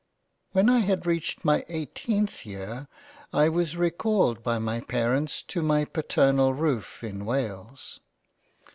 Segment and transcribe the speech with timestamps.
[0.53, 2.87] When I had reached my eighteenth Year
[3.31, 7.99] I was recalled by my Parents to my paternal roof in Wales.